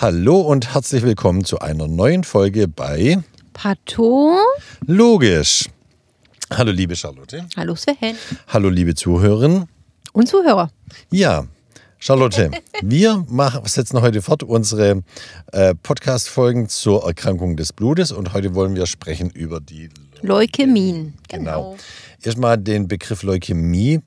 Hallo 0.00 0.42
und 0.42 0.74
herzlich 0.74 1.02
willkommen 1.02 1.44
zu 1.44 1.58
einer 1.58 1.88
neuen 1.88 2.22
Folge 2.22 2.68
bei 2.68 3.18
Pato. 3.52 4.38
Logisch. 4.86 5.68
Hallo 6.52 6.70
liebe 6.70 6.94
Charlotte. 6.94 7.44
Hallo 7.56 7.74
Sven. 7.74 8.16
Hallo 8.46 8.68
liebe 8.68 8.94
Zuhörerinnen. 8.94 9.66
Und 10.12 10.28
Zuhörer. 10.28 10.70
Ja, 11.10 11.46
Charlotte, 11.98 12.52
wir 12.80 13.26
machen, 13.28 13.64
setzen 13.64 14.00
heute 14.00 14.22
fort 14.22 14.44
unsere 14.44 15.02
äh, 15.50 15.74
Podcast-Folgen 15.74 16.68
zur 16.68 17.04
Erkrankung 17.04 17.56
des 17.56 17.72
Blutes 17.72 18.12
und 18.12 18.34
heute 18.34 18.54
wollen 18.54 18.76
wir 18.76 18.86
sprechen 18.86 19.30
über 19.30 19.58
die 19.58 19.88
Leukämien. 20.22 21.14
Genau. 21.28 21.76
Erstmal 22.20 22.58
den 22.58 22.88
Begriff 22.88 23.22
Leukämie 23.22 24.00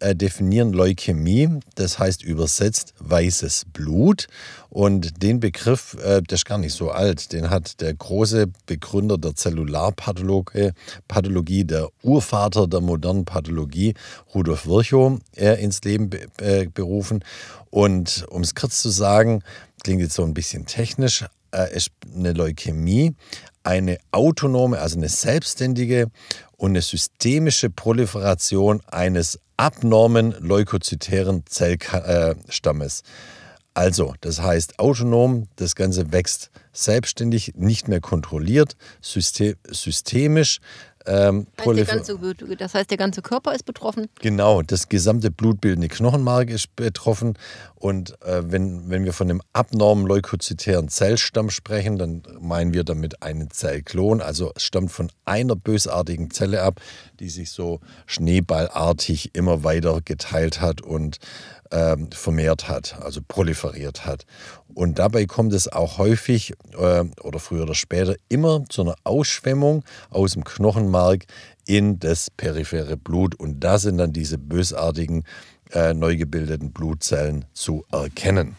äh, 0.00 0.14
definieren. 0.14 0.74
Leukämie, 0.74 1.48
das 1.76 1.98
heißt 1.98 2.22
übersetzt 2.22 2.92
weißes 2.98 3.66
Blut. 3.72 4.26
Und 4.68 5.22
den 5.22 5.40
Begriff, 5.40 5.94
äh, 5.94 6.20
der 6.20 6.34
ist 6.34 6.44
gar 6.44 6.58
nicht 6.58 6.74
so 6.74 6.90
alt, 6.90 7.32
den 7.32 7.48
hat 7.48 7.80
der 7.80 7.94
große 7.94 8.48
Begründer 8.66 9.16
der 9.16 9.34
Zellularpathologie, 9.34 10.72
Pathologie, 11.08 11.64
der 11.64 11.88
Urvater 12.02 12.66
der 12.66 12.82
modernen 12.82 13.24
Pathologie, 13.24 13.94
Rudolf 14.34 14.66
Virchow, 14.66 15.18
äh, 15.34 15.62
ins 15.62 15.80
Leben 15.84 16.10
be 16.10 16.26
äh, 16.38 16.66
berufen. 16.66 17.24
Und 17.70 18.26
um 18.28 18.42
es 18.42 18.54
kurz 18.54 18.82
zu 18.82 18.90
sagen, 18.90 19.42
klingt 19.82 20.02
jetzt 20.02 20.14
so 20.14 20.24
ein 20.24 20.34
bisschen 20.34 20.66
technisch, 20.66 21.24
äh, 21.50 21.74
ist 21.74 21.92
eine 22.14 22.34
Leukämie 22.34 23.14
eine 23.64 23.98
autonome, 24.12 24.78
also 24.78 24.98
eine 24.98 25.08
selbstständige 25.08 26.10
und 26.64 26.70
eine 26.70 26.80
systemische 26.80 27.68
Proliferation 27.68 28.80
eines 28.86 29.38
abnormen 29.58 30.34
leukozytären 30.40 31.44
Zellstammes. 31.44 33.02
Also, 33.74 34.14
das 34.22 34.40
heißt 34.40 34.78
autonom, 34.78 35.48
das 35.56 35.74
Ganze 35.74 36.10
wächst 36.10 36.50
selbstständig, 36.72 37.52
nicht 37.56 37.88
mehr 37.88 38.00
kontrolliert, 38.00 38.78
systemisch 39.02 40.60
ähm, 41.06 41.46
ganze, 41.56 42.18
das 42.58 42.74
heißt, 42.74 42.90
der 42.90 42.96
ganze 42.96 43.20
Körper 43.20 43.54
ist 43.54 43.64
betroffen? 43.64 44.08
Genau, 44.20 44.62
das 44.62 44.88
gesamte 44.88 45.30
blutbildende 45.30 45.88
Knochenmark 45.88 46.48
ist 46.48 46.74
betroffen. 46.76 47.34
Und 47.74 48.20
äh, 48.22 48.42
wenn, 48.50 48.88
wenn 48.88 49.04
wir 49.04 49.12
von 49.12 49.28
einem 49.28 49.42
abnormen 49.52 50.06
leukozytären 50.06 50.88
Zellstamm 50.88 51.50
sprechen, 51.50 51.98
dann 51.98 52.22
meinen 52.40 52.72
wir 52.72 52.84
damit 52.84 53.22
einen 53.22 53.50
Zellklon. 53.50 54.22
Also 54.22 54.52
es 54.54 54.62
stammt 54.62 54.92
von 54.92 55.10
einer 55.26 55.56
bösartigen 55.56 56.30
Zelle 56.30 56.62
ab, 56.62 56.80
die 57.20 57.28
sich 57.28 57.50
so 57.50 57.80
schneeballartig 58.06 59.34
immer 59.34 59.64
weiter 59.64 60.00
geteilt 60.02 60.62
hat 60.62 60.80
und 60.80 61.18
ähm, 61.70 62.10
vermehrt 62.12 62.68
hat, 62.68 62.96
also 63.02 63.20
proliferiert 63.26 64.06
hat. 64.06 64.24
Und 64.74 64.98
dabei 64.98 65.26
kommt 65.26 65.52
es 65.52 65.68
auch 65.68 65.98
häufig 65.98 66.52
äh, 66.72 67.04
oder 67.22 67.38
früher 67.38 67.62
oder 67.62 67.74
später 67.74 68.16
immer 68.28 68.64
zu 68.68 68.82
einer 68.82 68.96
Ausschwemmung 69.04 69.84
aus 70.10 70.32
dem 70.32 70.44
Knochenmark 70.44 71.24
in 71.66 71.98
das 71.98 72.30
periphere 72.30 72.96
Blut. 72.96 73.34
Und 73.34 73.60
da 73.60 73.78
sind 73.78 73.98
dann 73.98 74.12
diese 74.12 74.38
bösartigen, 74.38 75.24
äh, 75.72 75.94
neu 75.94 76.16
gebildeten 76.16 76.72
Blutzellen 76.72 77.46
zu 77.54 77.84
erkennen. 77.90 78.56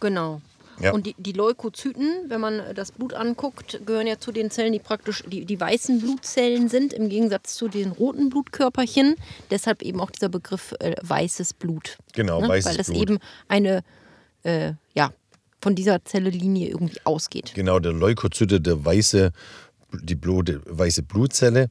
Genau. 0.00 0.40
Ja. 0.80 0.92
Und 0.92 1.06
die, 1.06 1.14
die, 1.18 1.32
Leukozyten, 1.32 2.28
wenn 2.28 2.40
man 2.40 2.62
das 2.74 2.92
Blut 2.92 3.14
anguckt, 3.14 3.80
gehören 3.86 4.06
ja 4.06 4.18
zu 4.18 4.32
den 4.32 4.50
Zellen, 4.50 4.72
die 4.72 4.78
praktisch 4.78 5.22
die, 5.26 5.44
die 5.44 5.60
weißen 5.60 6.00
Blutzellen 6.00 6.68
sind, 6.68 6.92
im 6.92 7.08
Gegensatz 7.08 7.54
zu 7.54 7.68
den 7.68 7.92
roten 7.92 8.30
Blutkörperchen. 8.30 9.16
Deshalb 9.50 9.82
eben 9.82 10.00
auch 10.00 10.10
dieser 10.10 10.28
Begriff 10.28 10.74
äh, 10.80 10.94
weißes 11.02 11.54
Blut. 11.54 11.98
Genau, 12.14 12.40
ne? 12.40 12.48
weißes 12.48 12.72
Weil 12.72 12.80
es 12.80 12.86
Blut. 12.88 13.00
eben 13.00 13.18
eine, 13.48 13.84
äh, 14.44 14.72
ja, 14.94 15.12
von 15.62 15.74
dieser 15.74 16.04
Zellelinie 16.04 16.68
irgendwie 16.68 16.98
ausgeht. 17.04 17.52
Genau, 17.54 17.78
der 17.78 17.92
Leukozyte, 17.92 18.60
der 18.60 18.84
weiße, 18.84 19.32
die 20.02 20.14
Blut, 20.16 20.60
weiße 20.66 21.04
Blutzelle, 21.04 21.70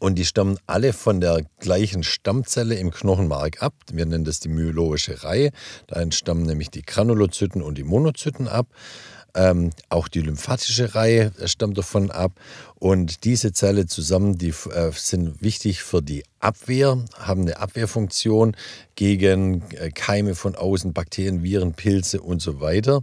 und 0.00 0.16
die 0.16 0.24
stammen 0.24 0.58
alle 0.66 0.92
von 0.92 1.20
der 1.20 1.46
gleichen 1.60 2.02
Stammzelle 2.02 2.74
im 2.74 2.90
Knochenmark 2.90 3.62
ab. 3.62 3.74
Wir 3.92 4.04
nennen 4.06 4.24
das 4.24 4.40
die 4.40 4.48
myologische 4.48 5.22
Reihe. 5.22 5.50
Da 5.86 6.00
entstammen 6.00 6.44
nämlich 6.44 6.70
die 6.70 6.82
Granulozyten 6.82 7.62
und 7.62 7.78
die 7.78 7.84
Monozyten 7.84 8.48
ab. 8.48 8.66
Ähm, 9.34 9.70
auch 9.88 10.08
die 10.08 10.20
lymphatische 10.20 10.94
Reihe 10.94 11.32
stammt 11.46 11.76
davon 11.76 12.10
ab. 12.10 12.32
Und 12.76 13.24
diese 13.24 13.52
Zellen 13.52 13.88
zusammen, 13.88 14.38
die 14.38 14.50
äh, 14.50 14.92
sind 14.92 15.42
wichtig 15.42 15.82
für 15.82 16.02
die 16.02 16.22
Abwehr, 16.38 16.98
haben 17.18 17.42
eine 17.42 17.58
Abwehrfunktion 17.58 18.56
gegen 18.94 19.62
äh, 19.70 19.90
Keime 19.90 20.34
von 20.34 20.54
außen, 20.54 20.92
Bakterien, 20.92 21.42
Viren, 21.42 21.72
Pilze 21.74 22.20
und 22.20 22.42
so 22.42 22.60
weiter. 22.60 23.02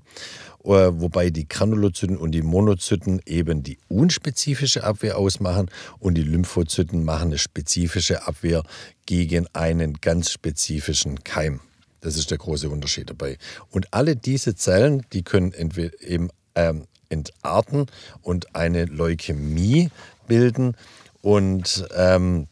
Äh, 0.64 0.92
wobei 0.94 1.32
die 1.32 1.48
Granulozyten 1.48 2.18
und 2.18 2.32
die 2.32 2.44
Monozyten 2.44 3.22
eben 3.26 3.64
die 3.64 3.80
unspezifische 3.88 4.84
Abwehr 4.84 5.18
ausmachen 5.18 5.70
und 6.00 6.14
die 6.16 6.24
Lymphozyten 6.24 7.04
machen 7.04 7.30
eine 7.30 7.40
spezifische 7.40 8.28
Abwehr 8.28 8.64
gegen 9.06 9.48
einen 9.54 9.96
ganz 9.96 10.30
spezifischen 10.30 11.24
Keim. 11.24 11.60
Das 12.02 12.18
ist 12.18 12.32
der 12.32 12.38
große 12.38 12.70
Unterschied 12.70 13.10
dabei. 13.10 13.38
Und 13.70 13.94
alle 13.94 14.16
diese 14.16 14.56
Zellen, 14.56 15.06
die 15.14 15.24
können 15.24 15.54
entweder 15.54 16.02
eben 16.02 16.30
ähm, 16.56 16.86
entarten 17.10 17.86
und 18.22 18.56
eine 18.56 18.86
Leukämie 18.86 19.90
bilden 20.28 20.76
und, 21.22 21.88
ähm, 21.96 22.48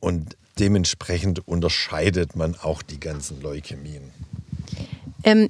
und 0.00 0.36
dementsprechend 0.58 1.46
unterscheidet 1.48 2.36
man 2.36 2.54
auch 2.56 2.82
die 2.82 3.00
ganzen 3.00 3.40
Leukämien. 3.40 4.10
Ähm, 5.24 5.48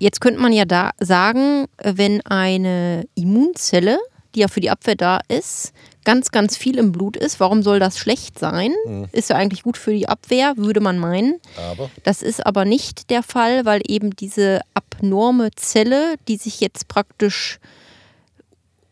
Jetzt 0.00 0.22
könnte 0.22 0.40
man 0.40 0.54
ja 0.54 0.64
da 0.64 0.92
sagen, 0.98 1.66
wenn 1.76 2.22
eine 2.22 3.06
Immunzelle, 3.14 3.98
die 4.34 4.40
ja 4.40 4.48
für 4.48 4.60
die 4.60 4.70
Abwehr 4.70 4.96
da 4.96 5.20
ist, 5.28 5.72
ganz, 6.04 6.30
ganz 6.30 6.56
viel 6.56 6.78
im 6.78 6.92
Blut 6.92 7.16
ist, 7.16 7.40
warum 7.40 7.62
soll 7.62 7.78
das 7.78 7.98
schlecht 7.98 8.38
sein? 8.38 8.72
Mhm. 8.86 9.08
Ist 9.12 9.30
ja 9.30 9.36
eigentlich 9.36 9.62
gut 9.62 9.76
für 9.76 9.92
die 9.92 10.08
Abwehr, 10.08 10.54
würde 10.56 10.80
man 10.80 10.98
meinen. 10.98 11.40
Aber? 11.56 11.90
Das 12.04 12.22
ist 12.22 12.44
aber 12.46 12.64
nicht 12.64 13.10
der 13.10 13.22
Fall, 13.22 13.64
weil 13.64 13.82
eben 13.86 14.16
diese 14.16 14.60
abnorme 14.74 15.50
Zelle, 15.56 16.14
die 16.28 16.36
sich 16.36 16.60
jetzt 16.60 16.88
praktisch 16.88 17.58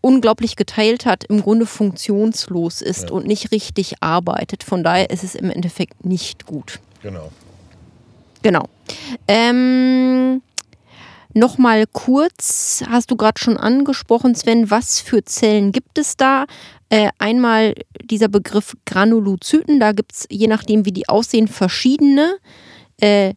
unglaublich 0.00 0.56
geteilt 0.56 1.06
hat, 1.06 1.24
im 1.24 1.42
Grunde 1.42 1.66
funktionslos 1.66 2.82
ist 2.82 3.04
ja. 3.04 3.10
und 3.10 3.26
nicht 3.26 3.50
richtig 3.50 3.96
arbeitet. 4.00 4.62
Von 4.62 4.84
daher 4.84 5.10
ist 5.10 5.24
es 5.24 5.34
im 5.34 5.50
Endeffekt 5.50 6.04
nicht 6.04 6.46
gut. 6.46 6.80
Genau. 7.02 7.30
Genau. 8.42 8.68
Ähm, 9.26 10.42
Nochmal 11.34 11.84
kurz, 11.92 12.82
hast 12.88 13.10
du 13.10 13.16
gerade 13.16 13.38
schon 13.38 13.56
angesprochen, 13.58 14.34
Sven, 14.34 14.70
was 14.70 15.00
für 15.00 15.24
Zellen 15.24 15.72
gibt 15.72 15.98
es 15.98 16.16
da? 16.16 16.46
Äh, 16.88 17.10
einmal 17.18 17.74
dieser 18.02 18.28
Begriff 18.28 18.74
Granulozyten, 18.86 19.78
da 19.78 19.92
gibt 19.92 20.12
es, 20.12 20.26
je 20.30 20.46
nachdem 20.46 20.86
wie 20.86 20.92
die 20.92 21.08
aussehen, 21.08 21.46
verschiedene. 21.46 22.38
Äh, 22.98 23.34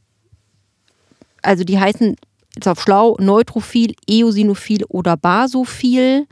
also 1.41 1.65
die 1.65 1.79
heißen 1.79 2.15
jetzt 2.55 2.67
auf 2.67 2.81
schlau 2.81 3.17
Neutrophil, 3.19 3.93
Eosinophil 4.07 4.85
oder 4.85 5.17
Basophil. 5.17 6.27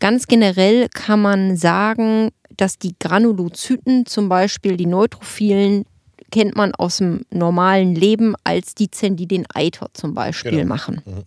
Ganz 0.00 0.26
generell 0.26 0.88
kann 0.90 1.22
man 1.22 1.56
sagen, 1.56 2.30
dass 2.56 2.78
die 2.78 2.94
Granulozyten, 2.98 4.04
zum 4.04 4.28
Beispiel 4.28 4.76
die 4.76 4.86
Neutrophilen, 4.86 5.86
kennt 6.30 6.56
man 6.56 6.74
aus 6.74 6.98
dem 6.98 7.22
normalen 7.30 7.94
Leben 7.94 8.34
als 8.44 8.74
die 8.74 8.90
Zellen, 8.90 9.16
die 9.16 9.26
den 9.26 9.46
Eiter 9.52 9.88
zum 9.92 10.14
Beispiel 10.14 10.52
genau. 10.52 10.66
machen. 10.66 11.00
Mhm. 11.04 11.24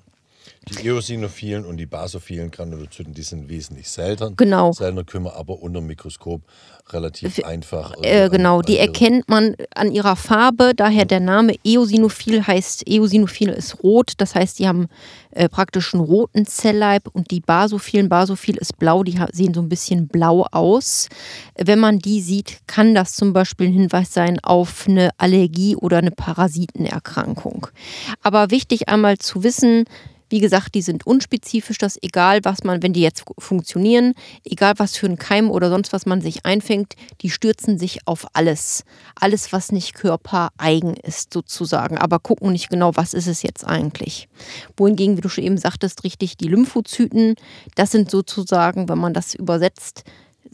Die 0.69 0.87
Eosinophilen 0.87 1.65
und 1.65 1.77
die 1.77 1.85
basophilen 1.85 2.51
Granulozyten, 2.51 3.13
die 3.13 3.21
sind 3.21 3.49
wesentlich 3.49 3.89
seltener. 3.89 4.33
Genau. 4.35 4.71
Seltener 4.71 5.03
können 5.03 5.25
wir 5.25 5.35
aber 5.35 5.61
unter 5.61 5.79
dem 5.79 5.87
Mikroskop 5.87 6.41
relativ 6.89 7.43
einfach. 7.43 7.93
Äh, 8.01 8.29
genau, 8.29 8.61
die 8.61 8.77
erkennt 8.77 9.27
man 9.29 9.55
an 9.75 9.91
ihrer 9.91 10.15
Farbe. 10.15 10.73
Daher 10.75 11.05
der 11.05 11.19
Name 11.19 11.55
Eosinophil 11.63 12.45
heißt, 12.45 12.87
Eosinophil 12.87 13.49
ist 13.49 13.83
rot. 13.83 14.13
Das 14.17 14.35
heißt, 14.35 14.59
die 14.59 14.67
haben 14.67 14.87
äh, 15.31 15.49
praktisch 15.49 15.93
einen 15.93 16.03
roten 16.03 16.45
Zellleib 16.45 17.07
und 17.13 17.31
die 17.31 17.41
Basophilen, 17.41 18.09
Basophil 18.09 18.57
ist 18.57 18.77
blau, 18.77 19.03
die 19.03 19.19
sehen 19.33 19.53
so 19.53 19.61
ein 19.61 19.69
bisschen 19.69 20.07
blau 20.07 20.45
aus. 20.51 21.09
Wenn 21.55 21.79
man 21.79 21.99
die 21.99 22.21
sieht, 22.21 22.59
kann 22.67 22.95
das 22.95 23.13
zum 23.13 23.33
Beispiel 23.33 23.67
ein 23.67 23.73
Hinweis 23.73 24.13
sein 24.13 24.39
auf 24.41 24.85
eine 24.87 25.11
Allergie 25.17 25.75
oder 25.75 25.97
eine 25.97 26.11
Parasitenerkrankung. 26.11 27.67
Aber 28.21 28.51
wichtig 28.51 28.89
einmal 28.89 29.17
zu 29.17 29.43
wissen, 29.43 29.85
wie 30.29 30.39
gesagt, 30.39 30.75
die 30.75 30.81
sind 30.81 31.05
unspezifisch, 31.07 31.77
dass 31.77 31.97
egal 32.01 32.39
was 32.43 32.63
man, 32.63 32.83
wenn 32.83 32.93
die 32.93 33.01
jetzt 33.01 33.23
funktionieren, 33.37 34.13
egal 34.43 34.73
was 34.77 34.97
für 34.97 35.07
ein 35.07 35.17
Keim 35.17 35.49
oder 35.49 35.69
sonst 35.69 35.93
was 35.93 36.05
man 36.05 36.21
sich 36.21 36.45
einfängt, 36.45 36.95
die 37.21 37.29
stürzen 37.29 37.77
sich 37.79 38.05
auf 38.05 38.27
alles. 38.33 38.83
Alles, 39.15 39.53
was 39.53 39.71
nicht 39.71 39.93
körpereigen 39.93 40.95
ist, 40.95 41.33
sozusagen. 41.33 41.97
Aber 41.97 42.19
gucken 42.19 42.51
nicht 42.51 42.69
genau, 42.69 42.91
was 42.95 43.13
ist 43.13 43.27
es 43.27 43.43
jetzt 43.43 43.65
eigentlich. 43.65 44.27
Wohingegen, 44.75 45.17
wie 45.17 45.21
du 45.21 45.29
schon 45.29 45.43
eben 45.43 45.57
sagtest, 45.57 46.03
richtig, 46.03 46.37
die 46.37 46.47
Lymphozyten, 46.47 47.35
das 47.75 47.91
sind 47.91 48.11
sozusagen, 48.11 48.89
wenn 48.89 48.97
man 48.97 49.13
das 49.13 49.33
übersetzt, 49.33 50.03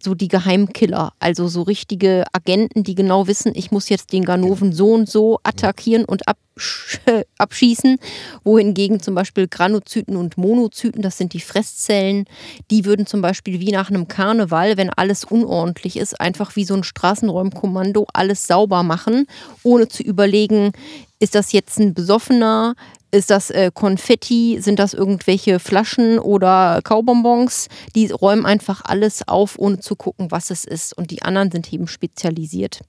so 0.03 0.15
die 0.15 0.27
Geheimkiller, 0.27 1.13
also 1.19 1.47
so 1.47 1.61
richtige 1.61 2.25
Agenten, 2.33 2.83
die 2.83 2.95
genau 2.95 3.27
wissen, 3.27 3.53
ich 3.55 3.71
muss 3.71 3.89
jetzt 3.89 4.13
den 4.13 4.25
Ganoven 4.25 4.73
so 4.73 4.93
und 4.93 5.09
so 5.09 5.39
attackieren 5.43 6.05
und 6.05 6.27
absch 6.27 6.99
abschießen. 7.37 7.97
Wohingegen 8.43 8.99
zum 8.99 9.15
Beispiel 9.15 9.47
Granozyten 9.47 10.15
und 10.15 10.37
Monozyten, 10.37 11.01
das 11.01 11.17
sind 11.17 11.33
die 11.33 11.39
Fresszellen, 11.39 12.25
die 12.69 12.85
würden 12.85 13.05
zum 13.05 13.21
Beispiel 13.21 13.59
wie 13.59 13.71
nach 13.71 13.89
einem 13.89 14.07
Karneval, 14.07 14.77
wenn 14.77 14.89
alles 14.89 15.23
unordentlich 15.23 15.97
ist, 15.97 16.19
einfach 16.19 16.55
wie 16.55 16.65
so 16.65 16.75
ein 16.75 16.83
Straßenräumkommando 16.83 18.05
alles 18.13 18.47
sauber 18.47 18.83
machen, 18.83 19.27
ohne 19.63 19.87
zu 19.87 20.03
überlegen, 20.03 20.71
ist 21.19 21.35
das 21.35 21.53
jetzt 21.53 21.79
ein 21.79 21.93
Besoffener? 21.93 22.75
Ist 23.13 23.29
das 23.29 23.51
äh, 23.51 23.69
Konfetti? 23.71 24.57
Sind 24.59 24.79
das 24.79 24.95
irgendwelche 24.95 25.59
Flaschen 25.59 26.17
oder 26.17 26.81
Kaubonbons? 26.83 27.67
Die 27.95 28.07
räumen 28.07 28.43
einfach 28.43 28.81
alles 28.85 29.27
auf, 29.27 29.59
ohne 29.59 29.79
zu 29.79 29.95
gucken, 29.95 30.31
was 30.31 30.49
es 30.49 30.65
ist. 30.65 30.97
Und 30.97 31.11
die 31.11 31.21
anderen 31.21 31.51
sind 31.51 31.71
eben 31.71 31.87
spezialisiert. 31.87 32.81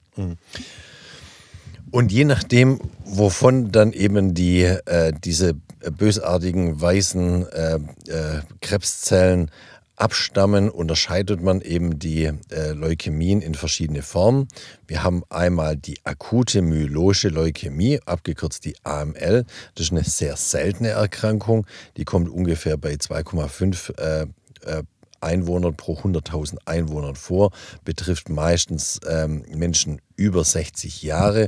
Und 1.91 2.11
je 2.11 2.25
nachdem, 2.25 2.79
wovon 3.05 3.71
dann 3.71 3.93
eben 3.93 4.33
die, 4.33 4.63
äh, 4.63 5.13
diese 5.23 5.53
bösartigen 5.91 6.81
weißen 6.81 7.47
äh, 7.47 7.75
äh 7.75 8.41
Krebszellen 8.61 9.51
abstammen, 9.95 10.69
unterscheidet 10.69 11.41
man 11.41 11.61
eben 11.61 11.99
die 11.99 12.25
äh, 12.25 12.71
Leukämien 12.71 13.41
in 13.41 13.55
verschiedene 13.55 14.01
Formen. 14.01 14.47
Wir 14.87 15.03
haben 15.03 15.23
einmal 15.29 15.77
die 15.77 15.97
akute 16.05 16.61
myeloische 16.61 17.29
Leukämie, 17.29 17.99
abgekürzt 18.05 18.65
die 18.65 18.75
AML. 18.83 19.45
Das 19.75 19.85
ist 19.85 19.91
eine 19.91 20.03
sehr 20.03 20.35
seltene 20.37 20.89
Erkrankung. 20.89 21.65
Die 21.97 22.05
kommt 22.05 22.29
ungefähr 22.29 22.77
bei 22.77 22.93
2,5 22.93 23.97
äh, 23.97 24.27
äh, 24.65 24.83
Einwohnern 25.21 25.75
pro 25.75 25.97
100.000 25.97 26.57
Einwohnern 26.65 27.15
vor, 27.15 27.51
betrifft 27.83 28.29
meistens 28.29 28.99
ähm, 29.09 29.43
Menschen 29.49 30.01
über 30.15 30.43
60 30.43 31.01
Jahre. 31.01 31.47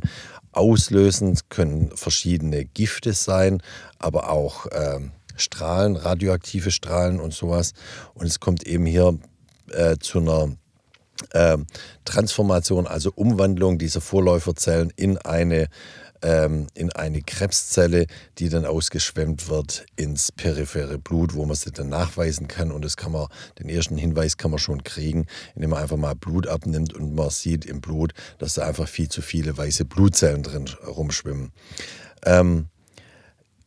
Auslösend 0.52 1.50
können 1.50 1.92
verschiedene 1.96 2.66
Gifte 2.66 3.14
sein, 3.14 3.62
aber 4.00 4.32
auch 4.32 4.66
ähm, 4.72 5.12
Strahlen, 5.38 5.96
radioaktive 5.96 6.72
Strahlen 6.72 7.20
und 7.20 7.34
sowas. 7.34 7.74
Und 8.14 8.26
es 8.28 8.40
kommt 8.40 8.64
eben 8.64 8.86
hier 8.86 9.18
äh, 9.72 9.98
zu 10.00 10.20
einer 10.20 10.56
äh, 11.32 11.58
Transformation, 12.06 12.88
also 12.88 13.12
Umwandlung 13.16 13.78
dieser 13.78 14.02
Vorläuferzellen 14.02 14.92
in 14.96 15.18
eine 15.18 15.68
ähm, 16.22 16.68
in 16.74 16.92
eine 16.92 17.22
Krebszelle, 17.22 18.08
die 18.38 18.50
dann 18.50 18.66
ausgeschwemmt 18.66 19.50
wird 19.50 19.86
ins 19.96 20.32
periphere 20.32 20.98
Blut, 20.98 21.34
wo 21.34 21.46
man 21.46 21.56
sie 21.56 21.72
dann 21.72 21.90
nachweisen 21.90 22.48
kann. 22.48 22.72
Und 22.72 22.84
das 22.84 22.98
kann 22.98 23.12
man, 23.12 23.28
den 23.60 23.70
ersten 23.70 23.98
Hinweis 23.98 24.38
kann 24.38 24.52
man 24.52 24.60
schon 24.60 24.84
kriegen, 24.84 25.28
indem 25.56 25.72
man 25.72 25.82
einfach 25.82 25.98
mal 25.98 26.16
Blut 26.16 26.48
abnimmt 26.48 26.94
und 26.94 27.16
man 27.16 27.30
sieht 27.30 27.66
im 27.66 27.82
Blut, 27.82 28.14
dass 28.40 28.56
da 28.56 28.66
einfach 28.66 28.88
viel 28.88 29.10
zu 29.10 29.22
viele 29.22 29.58
weiße 29.58 29.86
Blutzellen 29.86 30.44
drin 30.44 30.68
rumschwimmen. 30.88 31.52
Ähm, 32.26 32.68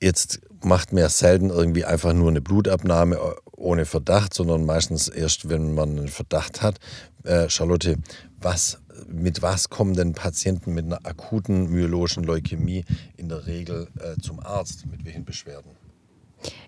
jetzt 0.01 0.41
macht 0.65 0.93
ja 0.93 1.09
selten 1.09 1.51
irgendwie 1.51 1.85
einfach 1.85 2.13
nur 2.13 2.29
eine 2.29 2.41
Blutabnahme 2.41 3.17
äh, 3.17 3.35
ohne 3.57 3.87
Verdacht, 3.87 4.35
sondern 4.35 4.65
meistens 4.65 5.09
erst, 5.09 5.49
wenn 5.49 5.75
man 5.75 5.91
einen 5.91 6.09
Verdacht 6.09 6.63
hat. 6.63 6.79
Äh, 7.25 7.49
Charlotte, 7.49 7.97
was, 8.41 8.79
mit 9.07 9.43
was 9.43 9.69
kommen 9.69 9.95
denn 9.95 10.13
Patienten 10.15 10.73
mit 10.73 10.87
einer 10.87 11.05
akuten 11.05 11.71
myologischen 11.71 12.25
Leukämie 12.25 12.85
in 13.17 13.29
der 13.29 13.47
Regel 13.47 13.89
äh, 13.99 14.21
zum 14.21 14.41
Arzt? 14.41 14.87
Mit 14.87 15.05
welchen 15.05 15.25
Beschwerden? 15.25 15.73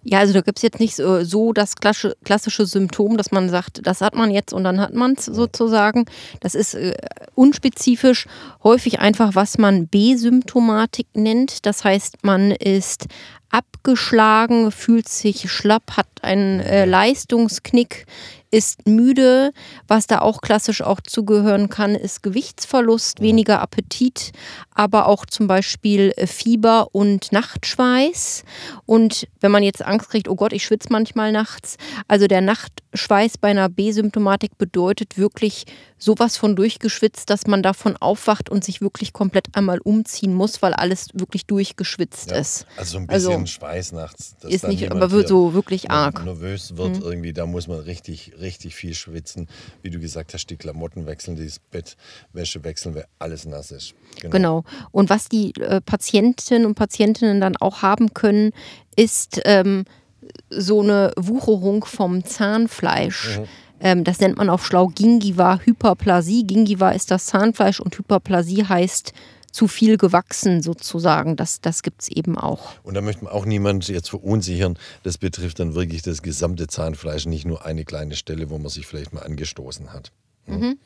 Ja, 0.05 0.19
also 0.19 0.33
da 0.33 0.41
gibt 0.41 0.59
es 0.59 0.63
jetzt 0.63 0.81
nicht 0.81 0.97
so, 0.97 1.23
so 1.23 1.53
das 1.53 1.77
klassische, 1.77 2.17
klassische, 2.25 2.67
Symptom, 2.67 3.17
dass 3.17 3.31
man 3.31 3.49
sagt, 3.49 3.87
das 3.87 4.01
hat 4.01 4.15
man 4.15 4.31
jetzt 4.31 4.53
und 4.53 4.65
dann 4.65 4.81
hat 4.81 4.95
man 4.95 5.13
es 5.13 5.27
sozusagen. 5.27 6.07
Das 6.41 6.55
ist 6.55 6.75
äh, 6.75 6.95
unspezifisch, 7.35 8.27
häufig 8.65 8.99
einfach, 8.99 9.35
was 9.35 9.59
man 9.59 9.87
B-Symptomatik 9.87 11.07
nennt. 11.15 11.67
Das 11.67 11.85
heißt, 11.85 12.25
man 12.25 12.51
ist 12.51 13.07
abgeschlagen, 13.51 14.73
fühlt 14.73 15.09
sich 15.09 15.51
schlapp, 15.53 15.97
hat 15.97 16.09
einen 16.23 16.61
äh, 16.61 16.85
Leistungsknick, 16.85 18.07
ist 18.53 18.87
müde. 18.87 19.53
Was 19.89 20.07
da 20.07 20.21
auch 20.21 20.43
klassisch 20.43 20.83
auch 20.83 21.01
zugehören 21.01 21.69
kann, 21.69 21.97
ist 21.97 22.23
Gewichtsverlust, 22.23 23.21
weniger 23.21 23.61
Appetit, 23.61 24.31
aber 24.75 25.07
auch 25.07 25.27
zum 25.27 25.49
Beispiel 25.49 26.13
äh, 26.17 26.27
Fieber 26.29 26.89
und 26.93 27.33
Nachtschweiß. 27.33 28.45
Und 28.87 29.27
wenn 29.41 29.51
man 29.51 29.63
jetzt 29.63 29.85
Angst 29.85 30.11
kriegt, 30.11 30.29
oh 30.29 30.37
Gott, 30.37 30.53
ich 30.53 30.65
schwitze 30.65 30.89
manchmal 30.91 31.33
nachts. 31.33 31.77
Also 32.07 32.27
der 32.27 32.43
Nachtschweiß 32.43 33.39
bei 33.39 33.49
einer 33.49 33.69
B-Symptomatik 33.69 34.59
bedeutet 34.59 35.19
wirklich 35.19 35.65
sowas 36.03 36.37
von 36.37 36.57
durchgeschwitzt, 36.57 37.31
dass 37.31 37.47
man 37.47 37.63
davon 37.63 37.97
aufwacht 37.97 38.51
und 38.51 38.65
sich 38.65 38.81
wirklich 38.81 39.13
komplett 39.13 39.47
einmal 39.55 39.79
umziehen 39.79 40.35
muss, 40.35 40.61
weil 40.61 40.75
alles 40.75 41.09
wirklich 41.15 41.47
durchgeschwitzt 41.47 42.33
ja, 42.33 42.39
ist. 42.39 42.67
Also 42.77 42.99
ein 42.99 43.07
bisschen 43.07 43.33
also, 43.33 43.47
Schweiß 43.47 43.93
nachts. 43.93 44.35
Ist 44.43 44.67
nicht, 44.67 44.91
aber 44.91 45.09
so 45.27 45.55
wirklich 45.55 45.91
arg. 45.91 46.25
Nervös 46.25 46.77
wird 46.77 46.97
mhm. 46.97 47.03
irgendwie, 47.03 47.33
da 47.33 47.47
muss 47.47 47.69
man 47.69 47.79
richtig, 47.79 48.33
richtig 48.43 48.75
viel 48.75 48.95
schwitzen. 48.95 49.49
Wie 49.83 49.91
du 49.91 49.99
gesagt 49.99 50.35
hast, 50.35 50.47
die 50.47 50.57
Klamotten 50.57 51.07
wechseln, 51.07 51.37
das 51.37 51.59
Bettwäsche 51.59 52.63
wechseln, 52.65 52.95
weil 52.95 53.07
alles 53.19 53.47
nass 53.47 53.71
ist. 53.71 53.95
Genau. 54.21 54.31
genau. 54.31 54.65
Und 54.91 55.09
was 55.11 55.29
die 55.29 55.55
äh, 55.61 55.81
Patientinnen 55.81 56.67
und 56.67 56.75
Patientinnen 56.75 57.41
dann 57.41 57.57
auch 57.57 57.83
haben 57.83 58.13
können, 58.13 58.53
ist 58.97 59.41
ähm, 59.45 59.85
so 60.51 60.83
eine 60.83 61.13
Wucherung 61.17 61.85
vom 61.85 62.25
Zahnfleisch. 62.25 63.39
Mhm. 63.39 63.45
Ähm, 63.81 64.05
das 64.05 64.21
nennt 64.21 64.39
man 64.39 64.49
auf 64.49 64.65
schlau 64.65 64.89
Gingiva 64.89 65.61
Hyperplasie. 65.65 66.47
Gingiva 66.47 66.91
ist 66.91 67.11
das 67.11 67.27
Zahnfleisch 67.27 67.81
und 67.81 67.97
Hyperplasie 67.99 68.65
heißt 68.65 69.13
zu 69.53 69.69
viel 69.69 69.99
gewachsen 69.99 70.63
sozusagen. 70.63 71.37
Das, 71.37 71.61
das 71.61 71.83
gibt 71.83 72.03
es 72.03 72.09
eben 72.09 72.37
auch. 72.37 72.75
Und 72.83 72.95
da 72.95 73.01
möchte 73.01 73.25
man 73.25 73.33
auch 73.33 73.45
niemand 73.45 73.87
jetzt 73.89 74.11
verunsichern. 74.11 74.79
Das 75.05 75.19
betrifft 75.19 75.61
dann 75.61 75.75
wirklich 75.75 76.03
das 76.03 76.23
gesamte 76.23 76.67
Zahnfleisch, 76.67 77.27
nicht 77.27 77.45
nur 77.45 77.65
eine 77.65 77.85
kleine 77.85 78.17
Stelle, 78.17 78.51
wo 78.51 78.59
man 78.59 78.71
sich 78.71 78.87
vielleicht 78.87 79.13
mal 79.13 79.23
angestoßen 79.23 79.93
hat. 79.93 80.11
Mhm. 80.47 80.79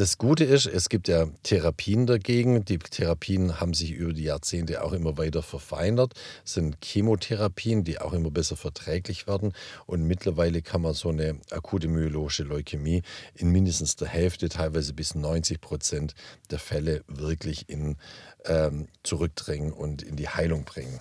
Das 0.00 0.16
Gute 0.16 0.44
ist, 0.44 0.64
es 0.64 0.88
gibt 0.88 1.08
ja 1.08 1.26
Therapien 1.42 2.06
dagegen. 2.06 2.64
Die 2.64 2.78
Therapien 2.78 3.60
haben 3.60 3.74
sich 3.74 3.90
über 3.90 4.14
die 4.14 4.22
Jahrzehnte 4.22 4.82
auch 4.82 4.94
immer 4.94 5.18
weiter 5.18 5.42
verfeinert. 5.42 6.14
Es 6.42 6.54
sind 6.54 6.78
Chemotherapien, 6.82 7.84
die 7.84 7.98
auch 7.98 8.14
immer 8.14 8.30
besser 8.30 8.56
verträglich 8.56 9.26
werden. 9.26 9.52
Und 9.84 10.04
mittlerweile 10.04 10.62
kann 10.62 10.80
man 10.80 10.94
so 10.94 11.10
eine 11.10 11.38
akute 11.50 11.88
myelogische 11.88 12.44
Leukämie 12.44 13.02
in 13.34 13.50
mindestens 13.50 13.94
der 13.96 14.08
Hälfte, 14.08 14.48
teilweise 14.48 14.94
bis 14.94 15.14
90 15.14 15.60
Prozent 15.60 16.14
der 16.50 16.60
Fälle 16.60 17.04
wirklich 17.06 17.68
in, 17.68 17.98
ähm, 18.46 18.88
zurückdrängen 19.02 19.70
und 19.70 20.00
in 20.00 20.16
die 20.16 20.30
Heilung 20.30 20.64
bringen. 20.64 20.98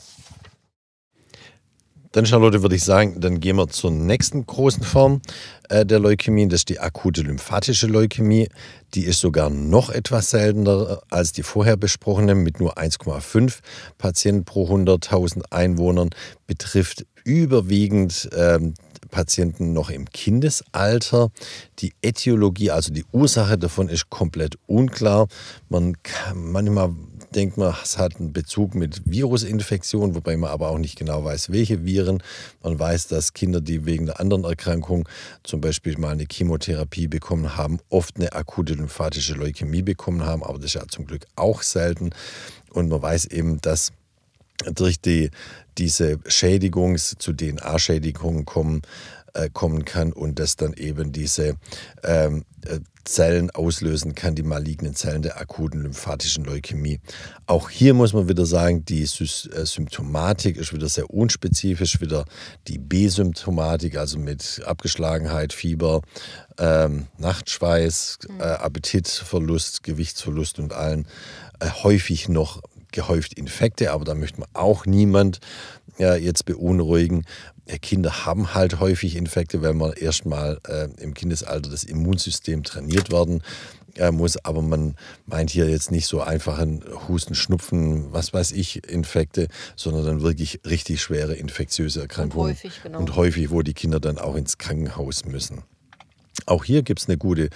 Dann, 2.12 2.26
Charlotte, 2.26 2.64
würde 2.64 2.76
ich 2.76 2.84
sagen, 2.84 3.22
dann 3.22 3.40
gehen 3.40 3.58
wir 3.58 3.68
zur 3.68 3.92
nächsten 3.92 4.46
großen 4.46 4.82
Form 4.82 5.22
äh, 5.70 5.86
der 5.86 6.00
Leukämie. 6.00 6.48
Das 6.48 6.62
ist 6.62 6.70
die 6.70 6.80
akute 6.80 7.22
lymphatische 7.22 7.86
Leukämie. 7.86 8.50
Die 8.96 9.04
ist 9.04 9.20
sogar 9.20 9.52
noch 9.52 9.92
etwas 9.92 10.32
seltener 10.32 11.04
als 11.12 11.34
die 11.34 11.44
vorher 11.44 11.78
besprochene, 11.78 12.34
mit 12.34 12.60
nur 12.60 12.80
1,5 12.80 13.60
Patienten 14.00 14.44
pro 14.44 14.68
100.000 14.68 15.44
Einwohnern. 15.52 16.10
Betrifft 16.48 17.06
überwiegend 17.26 18.28
ähm, 18.36 18.74
Patienten 19.12 19.74
noch 19.74 19.92
im 19.92 20.10
Kindesalter. 20.10 21.30
Die 21.80 21.94
Äthiologie, 22.02 22.72
also 22.72 22.92
die 22.92 23.06
Ursache 23.12 23.58
davon, 23.58 23.88
ist 23.88 24.10
komplett 24.10 24.58
unklar. 24.66 25.28
Man 25.70 26.02
kann 26.02 26.52
manchmal 26.52 26.90
denkt 27.36 27.58
man, 27.58 27.76
es 27.84 27.98
hat 27.98 28.18
einen 28.18 28.34
Bezug 28.34 28.76
mit 28.76 29.02
Virusinfektionen, 29.06 30.16
wobei 30.16 30.38
man 30.38 30.50
aber 30.50 30.70
auch 30.70 30.78
nicht 30.78 30.98
genau 30.98 31.24
weiß, 31.24 31.52
welche 31.52 31.86
Viren. 31.86 32.24
Man 32.64 32.80
weiß, 32.80 33.08
dass 33.08 33.34
Kinder, 33.34 33.62
die 33.62 33.86
wegen 33.86 34.10
einer 34.10 34.20
anderen 34.20 34.44
Erkrankung 34.44 35.08
zum 35.44 35.62
Beispiel 35.62 35.98
mal 35.98 36.12
eine 36.12 36.26
Chemotherapie 36.30 37.08
bekommen 37.08 37.56
haben, 37.56 37.80
oft 37.90 38.18
eine 38.18 38.34
akute 38.34 38.74
lymphatische 38.74 39.34
Leukämie 39.34 39.82
bekommen 39.82 40.26
haben, 40.26 40.44
aber 40.44 40.58
das 40.58 40.66
ist 40.66 40.74
ja 40.76 40.88
zum 40.88 41.06
Glück 41.06 41.26
auch 41.36 41.62
selten. 41.62 42.12
Und 42.72 42.90
man 42.90 43.02
weiß 43.02 43.26
eben, 43.26 43.62
dass 43.62 43.92
durch 44.74 45.00
die, 45.00 45.32
diese 45.78 46.20
Schädigung 46.28 46.98
zu 46.98 47.34
DNA-Schädigungen 47.34 48.46
kommen, 48.46 48.82
äh, 49.34 49.50
kommen 49.50 49.86
kann 49.86 50.12
und 50.12 50.40
das 50.40 50.56
dann 50.56 50.74
eben 50.74 51.12
diese 51.12 51.56
ähm, 52.04 52.44
äh, 52.66 52.80
Zellen 53.10 53.50
auslösen 53.50 54.14
kann, 54.14 54.36
die 54.36 54.44
malignen 54.44 54.94
Zellen 54.94 55.24
der 55.24 55.42
akuten 55.42 55.82
lymphatischen 55.82 56.46
Leukämie. 56.46 57.00
Auch 57.48 57.70
hier 57.70 57.96
muss 57.96 58.14
man 58.14 58.30
wieder 58.30 58.46
sagen, 58.46 58.86
die 58.86 59.02
äh, 59.02 59.66
Symptomatik 59.66 60.58
ist 60.58 60.74
wieder 60.74 60.88
sehr 60.88 61.10
unspezifisch, 61.10 62.02
wieder 62.02 62.26
die 62.68 62.78
B-Symptomatik, 62.78 63.98
also 63.98 64.20
mit 64.20 64.62
Abgeschlagenheit, 64.64 65.54
Fieber, 65.54 66.02
ähm, 66.60 67.08
Nachtschweiß, 67.18 68.20
mhm. 68.30 68.40
äh, 68.40 68.44
Appetitverlust, 68.44 69.82
Gewichtsverlust 69.84 70.60
und 70.60 70.74
allen 70.74 71.08
äh, 71.60 71.68
häufig 71.84 72.30
noch 72.30 72.62
gehäuft 72.92 73.34
Infekte, 73.34 73.92
aber 73.92 74.06
da 74.06 74.14
möchte 74.14 74.40
man 74.40 74.50
auch 74.54 74.86
niemand 74.86 75.40
ja, 75.98 76.16
jetzt 76.16 76.46
beunruhigen. 76.46 77.26
Kinder 77.78 78.26
haben 78.26 78.54
halt 78.54 78.80
häufig 78.80 79.16
Infekte, 79.16 79.62
weil 79.62 79.74
man 79.74 79.94
erstmal 79.94 80.60
äh, 80.68 80.90
im 81.02 81.14
Kindesalter 81.14 81.70
das 81.70 81.84
Immunsystem 81.84 82.64
trainiert 82.64 83.12
werden 83.12 83.44
äh, 83.96 84.12
muss. 84.12 84.44
Aber 84.44 84.62
man 84.62 84.96
meint 85.26 85.52
hier 85.52 85.70
jetzt 85.70 85.92
nicht 85.92 86.08
so 86.08 86.22
einfachen 86.22 86.84
Husten, 87.08 87.36
Schnupfen, 87.36 88.12
was 88.12 88.34
weiß 88.34 88.54
ich, 88.54 88.88
Infekte, 88.90 89.48
sondern 89.76 90.06
dann 90.06 90.22
wirklich 90.22 90.62
richtig 90.66 91.02
schwere 91.02 91.36
infektiöse 91.36 92.02
Erkrankungen. 92.02 92.48
Und 92.48 92.52
häufig, 92.52 92.82
genau. 92.82 93.00
Und 93.00 93.16
häufig, 93.16 93.52
wo 93.52 93.62
die 93.62 93.74
Kinder 93.74 94.00
dann 94.00 94.18
auch 94.18 94.36
ins 94.36 94.58
Krankenhaus 94.58 95.26
müssen. 95.26 95.64
Auch 96.46 96.64
hier 96.64 96.84
gibt 96.84 97.02
es 97.02 97.08
eine 97.08 97.18
gute, 97.18 97.50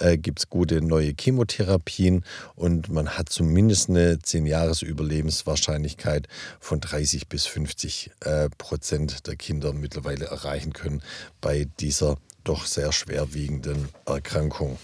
äh, 0.00 0.18
gibt's 0.18 0.48
gute 0.48 0.80
neue 0.80 1.12
Chemotherapien 1.18 2.24
und 2.54 2.88
man 2.88 3.10
hat 3.10 3.28
zumindest 3.28 3.90
eine 3.90 4.16
10-Jahres-Überlebenswahrscheinlichkeit 4.16 6.28
von 6.60 6.80
30 6.80 7.28
bis 7.28 7.46
50 7.46 8.10
äh, 8.20 8.48
Prozent 8.58 9.26
der 9.26 9.34
Kinder 9.36 9.72
mittlerweile 9.72 10.26
erreichen 10.26 10.72
können 10.72 11.02
bei 11.40 11.66
dieser 11.80 12.18
doch 12.44 12.66
sehr 12.66 12.92
schwerwiegenden 12.92 13.88
Erkrankung. 14.06 14.78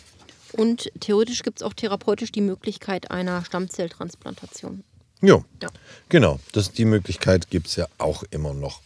Und 0.53 0.91
theoretisch 1.01 1.43
gibt 1.43 1.61
es 1.61 1.63
auch 1.63 1.73
therapeutisch 1.73 2.33
die 2.33 2.41
Möglichkeit 2.41 3.11
einer 3.11 3.45
Stammzelltransplantation. 3.45 4.85
Jo, 5.23 5.45
ja, 5.63 5.69
genau. 6.09 6.41
Das, 6.53 6.73
die 6.73 6.85
Möglichkeit 6.85 7.49
gibt 7.49 7.69
es 7.69 7.77
ja 7.77 7.87
auch 7.99 8.25
immer 8.31 8.55
noch. 8.55 8.83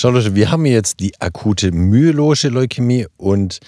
Charlotte, 0.00 0.34
wir 0.34 0.50
haben 0.50 0.64
jetzt 0.64 1.00
die 1.00 1.12
akute 1.20 1.72
myelogische 1.72 2.48
Leukämie 2.48 3.06
und 3.18 3.60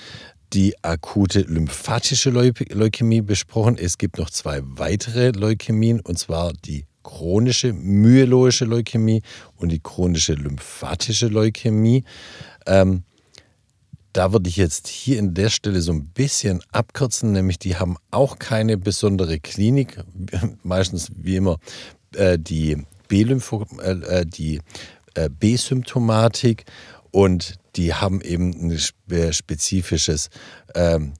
die 0.55 0.75
akute 0.83 1.43
lymphatische 1.43 2.31
Leukämie 2.31 3.21
besprochen. 3.21 3.77
Es 3.77 3.99
gibt 3.99 4.17
noch 4.17 4.31
zwei 4.31 4.63
weitere 4.65 5.33
Leukämien, 5.33 6.01
und 6.01 6.19
zwar 6.19 6.55
die 6.55 6.87
chronische 7.03 7.75
myelogische 7.75 8.65
Leukämie 8.65 9.21
und 9.59 9.73
die 9.73 9.81
chronische 9.81 10.33
lymphatische 10.33 11.27
Leukämie. 11.27 12.05
Ähm, 12.65 13.03
da 14.15 14.33
würde 14.33 14.49
ich 14.49 14.57
jetzt 14.57 14.89
hier 14.89 15.19
in 15.19 15.35
der 15.35 15.51
Stelle 15.51 15.83
so 15.83 15.93
ein 15.93 16.07
bisschen 16.07 16.63
abkürzen, 16.73 17.33
nämlich 17.33 17.59
die 17.59 17.77
haben 17.77 17.99
auch 18.11 18.39
keine 18.39 18.79
besondere 18.79 19.39
Klinik, 19.39 19.99
meistens 20.63 21.09
wie 21.15 21.37
immer 21.37 21.59
äh, 22.15 22.39
die 22.39 22.87
B-Lympho, 23.09 23.67
äh, 23.83 24.25
die 24.25 24.57
äh, 24.57 24.61
B-Symptomatik 25.29 26.65
und 27.11 27.55
die 27.77 27.95
haben 27.95 28.21
eben 28.21 28.71
ein 28.71 29.33
spezifisches 29.33 30.31
ähm, 30.75 31.15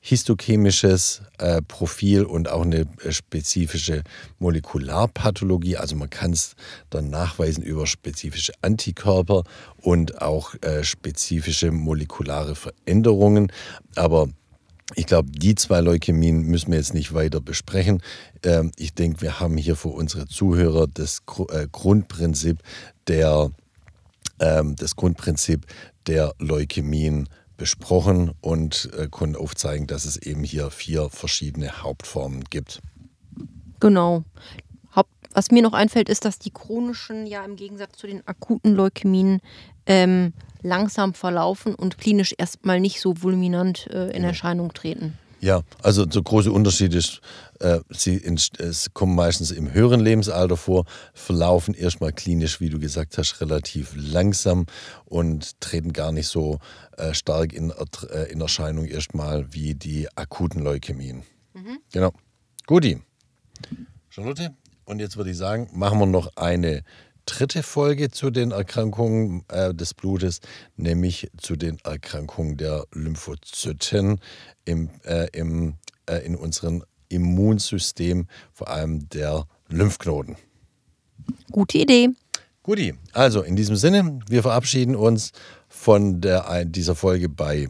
histochemisches 0.00 1.22
äh, 1.38 1.60
Profil 1.60 2.24
und 2.24 2.48
auch 2.48 2.62
eine 2.62 2.86
äh, 3.02 3.12
spezifische 3.12 4.02
Molekularpathologie. 4.38 5.76
Also 5.76 5.96
man 5.96 6.08
kann 6.08 6.32
es 6.32 6.54
dann 6.88 7.10
nachweisen 7.10 7.62
über 7.62 7.86
spezifische 7.86 8.52
Antikörper 8.62 9.44
und 9.82 10.22
auch 10.22 10.54
äh, 10.62 10.84
spezifische 10.84 11.72
molekulare 11.72 12.54
Veränderungen. 12.54 13.52
Aber 13.96 14.28
ich 14.94 15.06
glaube, 15.06 15.30
die 15.30 15.54
zwei 15.54 15.80
Leukämien 15.80 16.42
müssen 16.42 16.70
wir 16.70 16.78
jetzt 16.78 16.94
nicht 16.94 17.12
weiter 17.12 17.40
besprechen. 17.40 18.02
Ähm, 18.42 18.72
ich 18.76 18.94
denke, 18.94 19.20
wir 19.20 19.40
haben 19.40 19.56
hier 19.56 19.76
für 19.76 19.88
unsere 19.88 20.26
Zuhörer 20.26 20.86
das 20.86 21.22
äh, 21.50 21.66
Grundprinzip 21.70 22.62
der, 23.06 23.50
ähm, 24.40 24.76
das 24.76 24.96
Grundprinzip 24.96 25.66
der 26.06 26.34
Leukämien 26.38 27.28
besprochen 27.56 28.32
und 28.40 28.90
äh, 28.96 29.08
konnten 29.10 29.36
aufzeigen, 29.36 29.86
dass 29.86 30.04
es 30.04 30.16
eben 30.16 30.44
hier 30.44 30.70
vier 30.70 31.10
verschiedene 31.10 31.82
Hauptformen 31.82 32.44
gibt. 32.44 32.80
Genau. 33.80 34.24
Was 35.34 35.50
mir 35.50 35.62
noch 35.62 35.74
einfällt, 35.74 36.08
ist, 36.08 36.24
dass 36.24 36.38
die 36.38 36.50
chronischen 36.50 37.26
ja 37.26 37.44
im 37.44 37.54
Gegensatz 37.54 37.98
zu 37.98 38.06
den 38.06 38.26
akuten 38.26 38.74
Leukämien 38.74 39.40
ähm, 39.88 40.32
langsam 40.62 41.14
verlaufen 41.14 41.74
und 41.74 41.98
klinisch 41.98 42.34
erstmal 42.38 42.78
nicht 42.78 43.00
so 43.00 43.14
fulminant 43.14 43.88
äh, 43.90 44.16
in. 44.16 44.22
Erscheinung 44.22 44.72
treten. 44.72 45.18
Ja, 45.40 45.62
also 45.82 46.04
der 46.04 46.22
große 46.22 46.50
Unterschied 46.50 46.94
ist, 46.94 47.20
äh, 47.60 47.78
sie 47.90 48.20
es 48.58 48.92
kommen 48.92 49.14
meistens 49.14 49.52
im 49.52 49.72
höheren 49.72 50.00
Lebensalter 50.00 50.56
vor, 50.56 50.84
verlaufen 51.14 51.74
erstmal 51.74 52.12
klinisch, 52.12 52.60
wie 52.60 52.70
du 52.70 52.80
gesagt 52.80 53.18
hast, 53.18 53.40
relativ 53.40 53.92
langsam 53.96 54.66
und 55.04 55.60
treten 55.60 55.92
gar 55.92 56.10
nicht 56.10 56.26
so 56.26 56.58
äh, 56.96 57.14
stark 57.14 57.52
in, 57.52 57.72
äh, 58.10 58.32
in 58.32 58.40
Erscheinung 58.40 58.84
erstmal 58.84 59.52
wie 59.52 59.74
die 59.74 60.08
akuten 60.16 60.62
Leukämien. 60.62 61.22
Mhm. 61.54 61.78
Genau. 61.92 62.12
Guti. 62.66 63.00
Charlotte, 64.08 64.50
und 64.84 65.00
jetzt 65.00 65.16
würde 65.16 65.30
ich 65.30 65.36
sagen, 65.36 65.68
machen 65.72 66.00
wir 66.00 66.06
noch 66.06 66.36
eine 66.36 66.82
dritte 67.28 67.62
Folge 67.62 68.10
zu 68.10 68.30
den 68.30 68.52
Erkrankungen 68.52 69.44
äh, 69.48 69.74
des 69.74 69.94
Blutes, 69.94 70.40
nämlich 70.76 71.30
zu 71.36 71.56
den 71.56 71.78
Erkrankungen 71.84 72.56
der 72.56 72.86
Lymphozyten 72.92 74.20
im, 74.64 74.88
äh, 75.04 75.28
im, 75.32 75.74
äh, 76.06 76.24
in 76.24 76.34
unserem 76.34 76.82
Immunsystem, 77.08 78.26
vor 78.52 78.68
allem 78.68 79.08
der 79.10 79.46
Lymphknoten. 79.68 80.36
Gute 81.52 81.78
Idee. 81.78 82.08
Guti, 82.62 82.94
also 83.12 83.42
in 83.42 83.56
diesem 83.56 83.76
Sinne, 83.76 84.20
wir 84.28 84.42
verabschieden 84.42 84.96
uns 84.96 85.32
von 85.68 86.20
der, 86.20 86.64
dieser 86.64 86.94
Folge 86.94 87.28
bei 87.28 87.68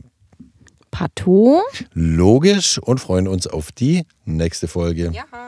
Pato. 0.91 1.63
Logisch 1.93 2.79
und 2.79 2.99
freuen 2.99 3.29
uns 3.29 3.47
auf 3.47 3.71
die 3.71 4.05
nächste 4.25 4.67
Folge. 4.67 5.13
Ja. 5.13 5.48